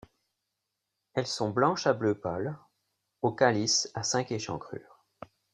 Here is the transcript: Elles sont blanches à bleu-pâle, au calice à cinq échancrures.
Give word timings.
Elles 1.13 1.27
sont 1.27 1.51
blanches 1.51 1.85
à 1.85 1.93
bleu-pâle, 1.93 2.57
au 3.21 3.33
calice 3.33 3.91
à 3.93 4.01
cinq 4.01 4.31
échancrures. 4.31 5.05